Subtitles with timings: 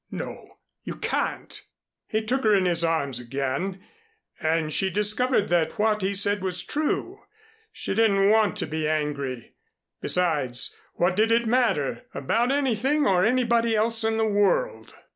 [0.09, 1.61] "No, you can't."
[2.07, 3.85] He took her in his arms again
[4.41, 7.19] and she discovered that what he said was true.
[7.71, 9.53] She didn't want to be angry.
[10.01, 14.95] Besides, what did it matter, about anything or anybody else in the world.